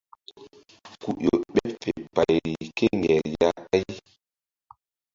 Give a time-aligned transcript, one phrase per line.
[1.01, 3.87] Ku ƴo ɓeɓ fe payri kéŋger ya ɓáy.